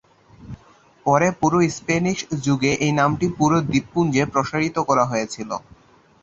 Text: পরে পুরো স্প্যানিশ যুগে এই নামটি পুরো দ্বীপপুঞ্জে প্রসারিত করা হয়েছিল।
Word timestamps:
পরে 1.05 1.27
পুরো 1.39 1.57
স্প্যানিশ 1.77 2.17
যুগে 2.45 2.71
এই 2.85 2.93
নামটি 2.99 3.25
পুরো 3.37 3.57
দ্বীপপুঞ্জে 3.69 4.23
প্রসারিত 4.33 4.77
করা 4.89 5.03
হয়েছিল। 5.11 5.49